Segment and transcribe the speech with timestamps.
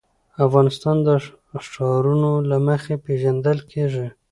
[0.45, 1.09] افغانستان د
[1.69, 4.07] ښارونه له مخې پېژندل کېږي.